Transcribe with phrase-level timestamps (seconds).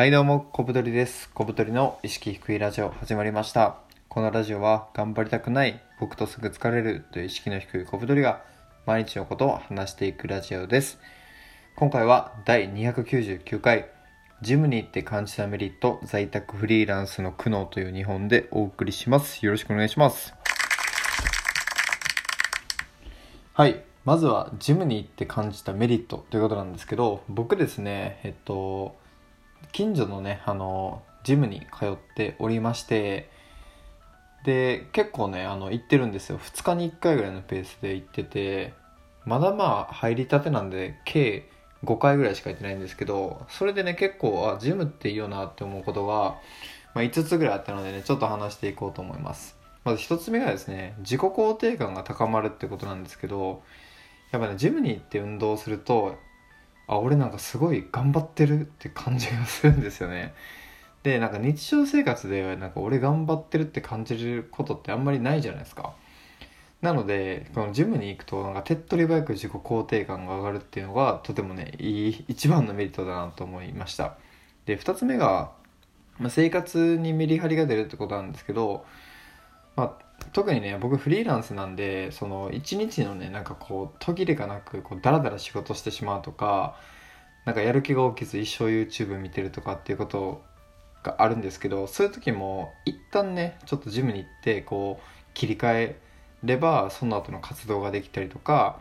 [0.00, 1.28] はいどうも、小太りです。
[1.34, 3.76] 小太りの意識低いラジオ始まりました。
[4.08, 8.42] このラジオは頑張りたくない、僕とすぐ疲れるという意識の低い小太りが
[8.86, 10.98] 毎日のことを話していくラジオです。
[11.76, 13.90] 今回は第299回、
[14.40, 19.44] ジムに行って感じたメリット、在宅フリーランスの苦悩という日本でお送りします。
[19.44, 20.32] よろしくお願いします。
[23.52, 23.82] はい。
[24.06, 28.98] まずはジムに行って感じたメリットということなんですけど、僕ですね、えっと、
[29.72, 33.30] 近所のね、あの、ジムに通っておりまして、
[34.44, 36.38] で、結構ね、あの、行ってるんですよ。
[36.38, 38.72] 2日に1回ぐらいのペースで行ってて、
[39.24, 41.48] まだまあ入りたてなんで、計
[41.84, 46.38] 5回ぐらいしか行ってないんですけど、それでね、結構、あ、ジムっていいよなって思うことが、
[46.94, 49.56] まあ、5つぐらいあったのでね、ちょっと話していこうと思います。
[49.84, 53.62] まず1つ目がですね、自己肯定感が高まるってことなんですけど、
[54.30, 56.18] やっぱね、ジムに行って運動すると、
[56.90, 60.34] あ、俺なんかすごい頑張ってるって感じがするんですよね。
[61.04, 65.94] で、なんか日常生活で、なんか俺頑張ってるって感じることってあんまりないじゃないですか。
[66.82, 74.16] なので、このジムに行くと、なんか手っ取り早く自己肯定感が上がるっていうのが、とてもね、いい、一番のメリットだなと思いました。
[74.66, 75.52] で、二つ目が、
[76.18, 78.84] まあ、生活にメリハリが出るってことなんですけど、
[79.76, 86.76] まあ、特にね僕フリーランスなんでその一日のねなんかこう途切れがなくこうダラダラ仕事してしまうとか
[87.44, 90.42] なんかやる気が起きず一生 YouTube 見てるとかっていうこと
[91.02, 96.00] があるんですけどそういう時も一旦ねちょっとジムに行ってこう切り替え
[96.42, 98.80] ればその後の活動ができたりとか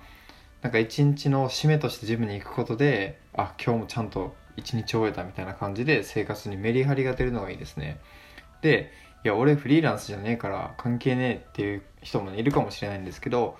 [0.62, 8.00] なんか一日の締めとしてジムに行くことであ今日もちゃんと一日終えたみたいな感じで生活にメリハリが出るのがいいですね。
[8.62, 8.92] で
[9.24, 13.58] いや俺フリーランスじゃねえから関係ねえっていう人も、いるかもしれないんですけど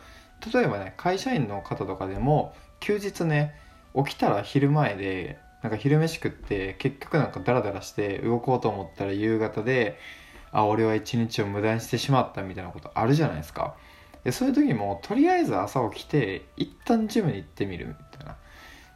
[0.54, 3.56] 例えばね会社員の方とかでも休日ね
[3.94, 10.00] 起きたら昼前でなんか昼飯食って結局なんかダラダラして動こうと思ったら夕方で
[10.52, 13.76] あ俺は一日を無駄にしてしまったみたいなことあるじゃないですか。
[14.24, 18.36] でそういう時もとりあえず朝起きて一旦ジムに行ってみるみたいな。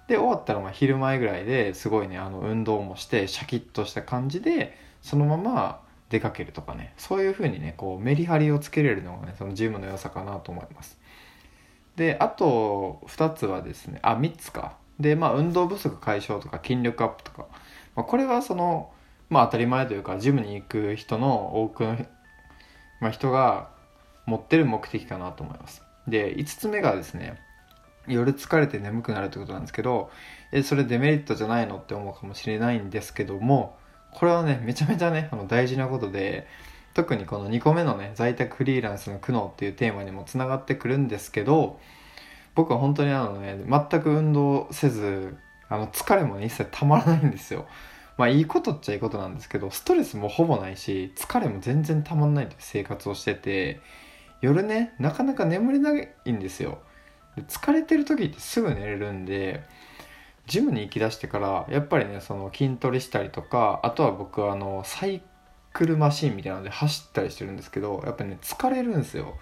[0.08, 11.00] で終わったらまあ昼前ぐらいですごいねあの運動もしてシャキッとした感じでそのまま出かけるとかねそういう風にねこうメリハリをつけれるのがねそのジムの良さかなと思います。
[11.96, 14.78] であと2つはですねあ3つか。
[15.00, 17.48] でまあ運動不足解消とか筋力アップとか、
[17.96, 18.92] まあ、これはその
[19.30, 21.98] まあ当たり前というかジムに行く人の多くの、
[23.02, 23.70] まあ、人が
[24.26, 25.82] 持ってる目的かなと思います。
[26.08, 27.40] で5つ目がですね
[28.08, 30.12] 夜疲れて眠くなるってことなんですけど
[30.52, 33.78] えそれデメリットじゃないのって思うかもしれないんですけども
[34.16, 36.48] これはね、めちゃめちゃね、あの大事なことで、
[36.94, 41.80] 特にこの2個目のね、在宅フリーランスの苦悩っていうテーマにもつながってくるんですけど、
[42.56, 45.36] 僕は本当にあのね、全く運動せず、
[45.70, 47.66] あの疲れもね、一切たまらないんですよ。
[48.18, 53.82] まあいいことっちゃいいことなんですけど、ストレスもほぼないし、疲れも全然たまんないという生活をしてて、
[54.42, 55.92] 夜ね、なかなか眠れな
[56.26, 56.80] いんですよ。
[57.36, 59.64] で疲れてる時ってすぐ寝れるんで、
[60.46, 65.22] ジムに行きだしてからやっぱりねその筋トレしたりとかあとは僕はあのサイ
[65.72, 69.38] クルマシンみたいなので走ったりしてるんですけどやっぱりね疲れるんですよ。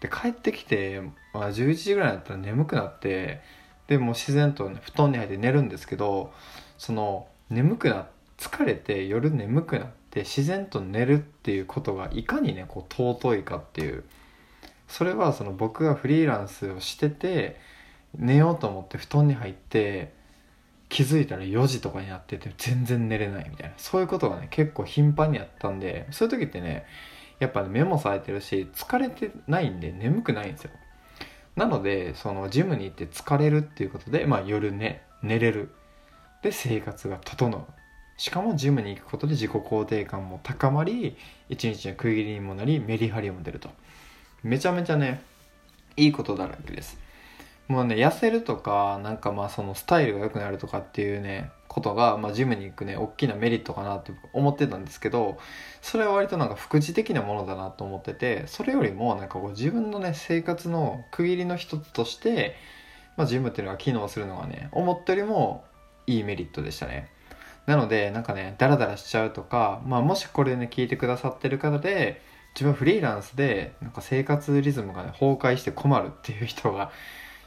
[0.00, 1.00] で帰ってきて、
[1.32, 3.40] まあ、11時ぐらいだったら眠くなって
[3.86, 6.32] でもう自然と、ね、布団に入って寝るんですけど
[6.78, 8.06] その眠くな
[8.38, 14.04] 疲れて夜眠くなって自然と寝るっていうことがいかにねこう尊いかっていう。
[14.88, 17.58] それはその僕がフリーランスをしてて
[18.16, 20.12] 寝ようと思って布団に入って
[20.94, 23.74] 気づいたら4時とかになってて全然寝れないみたいな。
[23.78, 26.86] そういうことがね結構頻繁にあったんでそういう時ってね
[27.40, 30.70] やっぱ、ね、目も冴えてるし疲れてないんで眠くないんですよ。
[31.56, 35.74] なのでそのジムに行って疲れるっていうことで、まあ、夜寝寝れる。
[36.42, 37.64] で生活が整う。
[38.16, 41.16] しかもジムに行くことで自己肯定感も高まり
[41.48, 43.68] 一日の区切りにもなりメリハリも出ると。
[44.44, 45.22] めちゃめちゃね
[45.96, 47.02] いいことだらけです。
[47.66, 55.38] もうね、痩せるとか、なんかまあそのスタイルが良くなるとかっていうね、ことが、まあジムに行くね、大きなメリットかなって思ってたんですけど、
[55.80, 62.54] それは割となんか副次的なものだなと思ってて、それよりもなんかこう自分のね、生活の区切りの一つとして、
[63.16, 65.64] まあジムっていうのが機能するのがね、思ったよりも
[66.06, 67.08] いいメリットでしたね。
[67.66, 72.20] なので、なんかね、ダラダラしちゃうとか、まあもしこれね、聞いてくださってる方で、
[72.54, 76.92] 自分フリーランスで、なんか生活リズムがね、崩壊して困るっていう人が、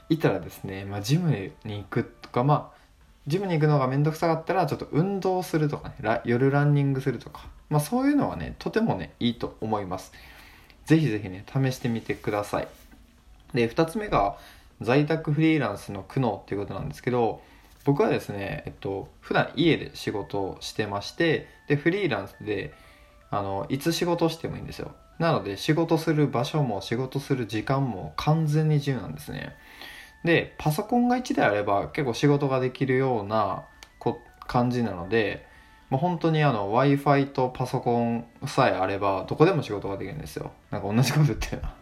[0.10, 2.78] いたらですね、まあ、ジムに行くとか、まあ、
[3.28, 10.14] ジムに行くのがめんどくさかったら、ちょっと運動するとかね、夜ランニングするとか、まあ、そういうのはね、とてもね、いいと思います。
[10.86, 12.68] ぜひぜひね、試してみてください。
[13.54, 14.38] で、二つ目が、
[14.80, 17.42] 在宅フリーランスの苦悩っていうことなんですけど、
[17.88, 22.74] 僕はですね、えっと、普段家で仕事をしてましてでフリーランスで
[23.30, 29.56] あのいつ仕事してもいいんですよなので仕事する場所も仕事する時間も完全に自由なんですね
[30.24, 33.66] でパソコンが1台あれば結構仕事ができるような
[34.00, 35.48] こ感じなので、
[35.90, 40.52] まあ、本当にあの w i f i とパソコンさえあればどこでも仕事ができるんですよ。
[40.72, 41.76] なんか同じこと言ってるな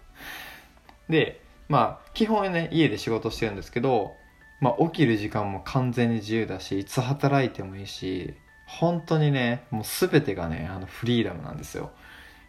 [1.10, 4.16] でまあ基本ね家で仕事してるんですけど、
[4.60, 8.36] まあ、起きる時間も完全に自由だしいつ働いてもいいし
[8.66, 11.92] 本当にねもう全てがねあのフリーダムなんですよ。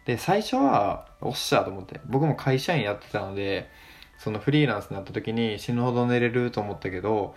[0.05, 3.69] で最初はおっしゃと思って僕も会社員やってたので
[4.17, 7.35] そのフリーランスになった時に死ぬほど寝れると思ったけど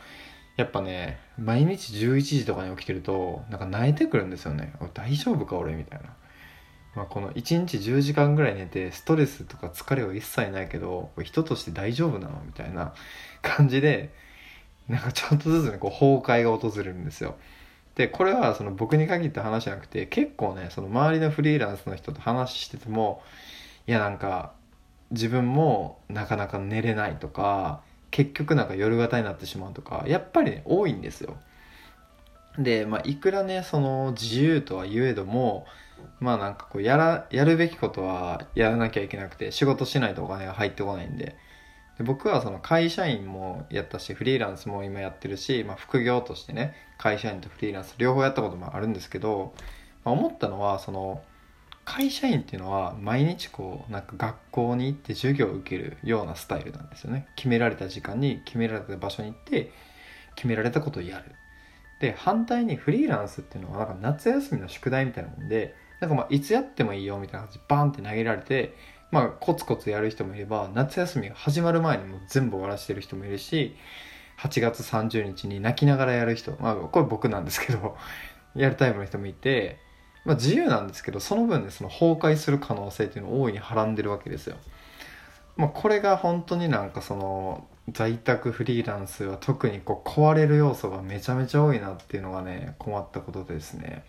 [0.57, 4.73] やっぱね毎日11時とかに起きてるとなんか泣いてくるんですよね。
[4.95, 6.11] 大丈夫か俺みたいな、
[6.95, 12.95] まあ、この1日10時間ぐらい寝てストレスとか疲れは一切ないけど人として大丈夫なのみたいな
[13.43, 14.11] 感じで
[14.89, 17.37] なんかちょっとずつねこう崩壊が訪れるんですよ。
[17.95, 23.23] でこれはその僕に限った話じゃなくて結構ねその周りのフリーランスの人と話してても
[23.87, 24.53] いやなんか
[25.11, 31.37] 自分もなかなか寝れないとか結局なんか夜型になってしまうとかやっぱりね多いんですよ。
[32.59, 35.67] で、まあ、いくらねその自由とは言えども
[36.19, 41.37] まあなんかこうやらやるべきことはやらなきゃいけなくて仕事しないとお金が入ってこないんで。
[41.99, 49.53] で僕はその会社員もやったしフリーランスも今やってるし、まあ、副業としてね会社員とフリーランス両方やったこともあるんですけど、
[50.03, 51.23] まあ、思ったのはその
[51.91, 57.27] 会社員っていうのは毎日こうなんか学校に行って授業を受けるようなスタイルなんですよね。
[57.35, 59.73] 決められた時間に決められた場所に行って
[60.37, 61.35] 決められたことをやる。
[62.01, 68.77] で反対にフリーランスっていうのはなんか夏休みの宿題みたいなもんでなんかまあいつやってもいいよみたいな感じでバーンって投げられて
[69.11, 73.75] まあコツコツやる人もいれば夏休みが始まる前にもう全部終わらせてる人もいるし
[74.39, 77.97] 8月30日に泣きながらやる人まあこれ僕なんですけど
[78.55, 79.90] やるタイプの人もいて
[80.25, 84.57] まあ、自由なんですけどその分でその崩壊する可能性っていうのを大いにはらんでるわけですよ。
[85.57, 94.05] まあ、これが本当になんかその在宅フリーランスは特にこう壊れる要素がめちゃめちゃ多いなっていうのがね困ったことですね。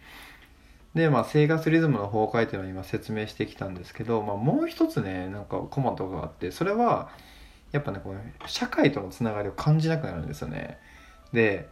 [0.93, 7.09] でまあ生活リズムの崩壊っていうのは今説明してきたんですけど、まあ、もう一つねなんか困ったことがあってそれは
[7.71, 10.77] やっぱねこの社会とのつながりを感じなくなるんですよね。
[11.33, 11.69] で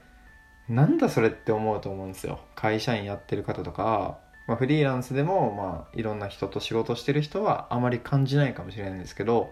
[0.70, 2.40] なんだそれって思うと思うんですよ。
[2.56, 9.52] 会社員やってる方とかまあ、フリーランスでも、まあ、いろんな人と仕事してる人はあまり感じないかもしれないんですけど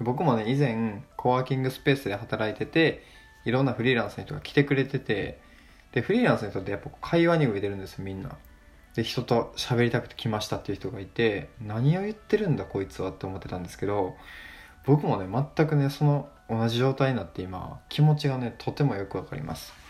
[0.00, 3.02] 僕もね以前コワーキングスペースで働いてて
[3.46, 5.40] いろんなフリーランスの人が来てくれてて
[5.92, 8.36] でフリーランスの人ってやっぱ会話に飢えてるんですみんな。
[8.96, 14.14] で人と喋りたくて来ましたっていう人がいて何を言ってるんだこいつはって思ってたんですけど
[14.84, 15.26] 僕もね
[15.56, 19.83] 全くねその同じ状態になって今気持ちがねとてもよくわかります。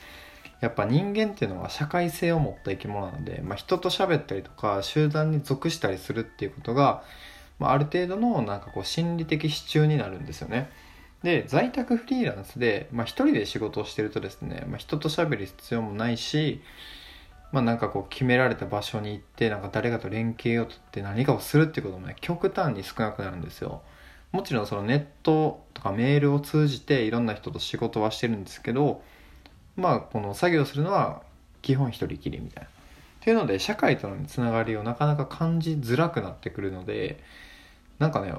[0.61, 7.03] やっぱ人間っていうのは社会性を持った生き物なので、まあ、人と喋ったりとか集団に属したりするっていうことが、
[7.59, 10.71] まあ、ある程度のなんかこう心理的支柱になるんですよね。
[11.23, 16.61] で在宅フリーランスで、まあ、一人で仕事をしてるとですね、まあ、人と喋る必要もないし、
[17.51, 23.83] まあ、なんかこう決められた場所に行ってなんか誰かと連携をとって何かをするっていうこともね極端に少なくなるんですよ。
[24.33, 29.01] もちろんそのネットとかメールを通じていろんな人と仕事はしてるんですけど
[29.77, 31.23] まあこの作業するのは
[31.63, 32.69] 基本一人きりみたいな。
[32.69, 32.71] っ
[33.25, 37.19] ていうので社会とのつながりをなかなか感じづらくなってくるので
[37.99, 38.35] なんかね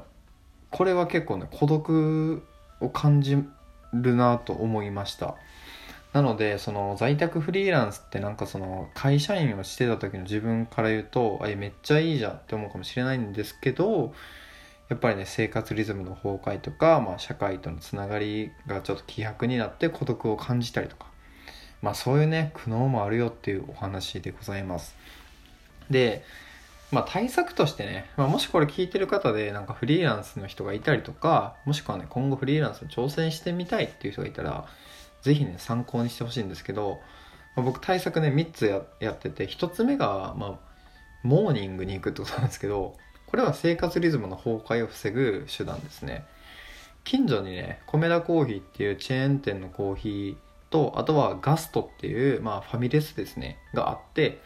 [0.70, 2.44] これは結構ね孤独
[2.82, 3.36] を感じ
[3.94, 5.38] るなと思いました
[6.14, 14.14] なのでその在宅フリーランスってなんかその会社員をしてた時の自分から言うとあめっちゃいいじゃんって思うかもしれないんですけど
[14.88, 21.08] やっぱりね生活リズムの崩壊とか、まあ、社会とのつながりがちょっと希薄になって孤独を感じたりとか
[21.86, 24.96] まあそういうね苦悩もあるよっていうお話でございます。
[25.92, 26.24] で
[26.92, 34.66] まあ対策としてね、まあ、もしこれ聞いてる方でなんかフリーランスの人がいたりとかもしくはね今後フリーランスに挑戦してみたいっていう人がいたら
[35.22, 36.98] 是非ね参考にしてほしいんですけど、
[37.56, 38.66] まあ、僕対策ね3つ
[39.00, 40.60] やってて1つ目が、ま、
[41.22, 42.96] モーニングに行くってことなんですけど
[43.28, 46.26] これは生活リズムの崩壊を防ぐ手段ですね。
[47.04, 50.45] 近所にね米田コーヒーっていうチェーン店のコーヒー
[50.76, 54.42] とあとはガストっていう、まあ、ファミレスですねがあって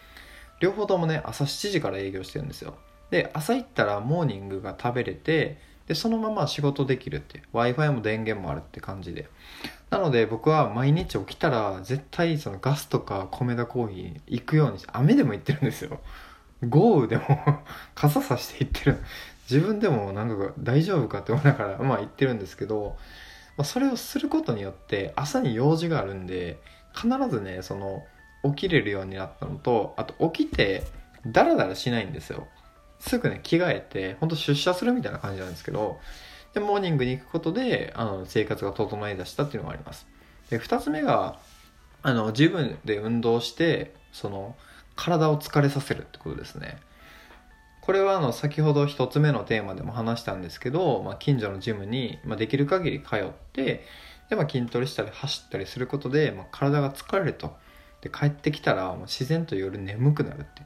[0.60, 2.76] 両方ともね朝7時から営業してるんですよ。
[3.10, 5.58] で朝行ったらモーニングが食べれて
[5.88, 9.28] でそのまま仕事できるって w i f i も電源もあるって感じで。
[9.90, 16.00] なので僕は毎日起きたら絶対そのガスとか米田コーヒー行くようにして雨でも行ってるんですよ。
[16.68, 17.24] 豪雨でも
[17.96, 18.98] 傘さして行ってる。
[19.50, 22.98] 自分でもなんか大丈夫かって思いながらまあ行ってるんですけど
[23.60, 26.62] まあ、それをすることによって朝に用事があるんで
[26.96, 28.06] 必ずねその
[28.46, 30.86] 起きれるようになったのとあと起きて
[31.28, 32.48] ダラダラしないんですよ。
[33.00, 36.00] すぐね着替えてほんと出社するみたいな感じなんですけど
[36.54, 40.08] でモーニングに行くことであの生活が整いだしたっていうのがあります。
[40.50, 41.38] で2つ目が
[42.02, 44.56] あの自分で運動してその
[44.96, 46.78] 体を疲れさせるってことですね。
[47.90, 53.84] これはあの先ほど1つ目のテーマでも話したんですけど、まあ、近所のジムに、できる限り通って
[54.30, 57.58] で、まあ、筋トレしたり走ったりすることで、まあ、体が疲れると。
[58.02, 60.62] で帰ってきたらもう自然と夜眠くなるって。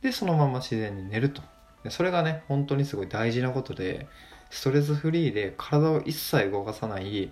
[0.00, 1.42] でそのまま自然に寝ると。
[1.84, 4.08] でそれがね本当にすごい大事なことで
[4.48, 7.30] ストレスフリーで体を一切動かさない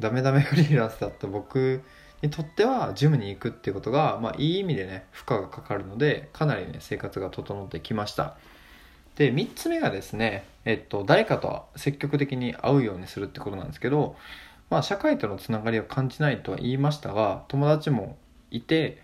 [0.00, 1.82] ダメダメフリーランスだった僕
[2.22, 8.36] にとってはジムに行くっていうことが、まあ、いい意味でね負荷がかかるのでかなりね生活が整ってきました。
[9.16, 14.16] で3つ目がですね、えっと、誰かと積極的に会うようにするってことなんですけど、
[14.70, 18.16] まあ、社会とのつながりを感じないとは言いましたが友達も
[18.50, 19.02] いて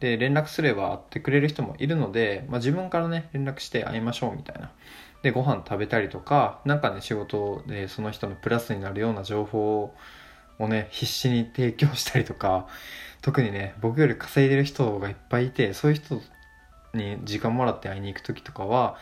[0.00, 4.70] で連絡すれば会ってくれる人もいるので、まあ、自分からね連絡して会いましょうみたいな。
[5.22, 9.94] でご飯食べたりとか何かね仕事でその人のプラスになるような情報を
[10.58, 12.66] をね必死に提供したりとか
[13.22, 16.20] 特にね僕より稼いでる人がいっぱいいてそういう人
[16.94, 18.96] に時間もらって会いに行く時とかは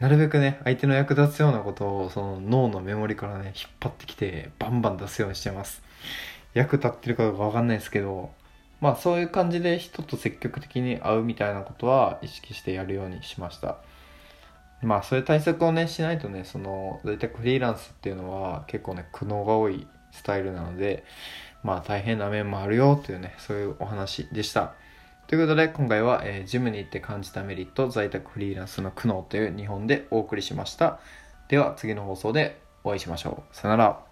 [0.00, 5.82] なるべくね相手の役立つようなことをその脳のメモリからね引っ張ってきてバンバン出すようにしてます。
[6.54, 8.30] 役立ってるかどうか分かんないですけど
[8.80, 13.78] まあそういう感じで人と積極的に会うみたいなことは意識してやるようにしました。
[14.82, 21.04] まあそういう対策をねしないとねその大体フリーランスっていうのは結構ね苦悩が多いスタイルなので
[21.62, 24.74] まあ大変な面もあるよというねそういうお話でした。
[25.26, 31.00] ということで今回は、えー、ジムに行って感じたメリット在宅フリーランスの苦悩という日本でお送りしました。
[31.48, 33.56] では次の放送でお会いしましょう。
[33.56, 34.07] さよなら。